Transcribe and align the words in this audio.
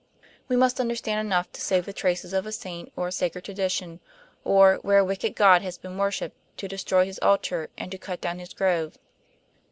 We 0.47 0.55
must 0.55 0.79
understand 0.79 1.19
enough 1.19 1.51
to 1.51 1.61
save 1.61 1.85
the 1.85 1.93
traces 1.93 2.33
of 2.33 2.47
a 2.47 2.51
saint 2.51 2.91
or 2.95 3.07
a 3.09 3.11
sacred 3.11 3.43
tradition, 3.45 3.99
or, 4.43 4.77
where 4.77 4.97
a 4.97 5.05
wicked 5.05 5.35
god 5.35 5.61
has 5.61 5.77
been 5.77 5.95
worshiped, 5.95 6.35
to 6.57 6.67
destroy 6.67 7.05
his 7.05 7.19
altar 7.19 7.69
and 7.77 7.91
to 7.91 7.99
cut 7.99 8.19
down 8.19 8.39
his 8.39 8.51
grove." 8.55 8.97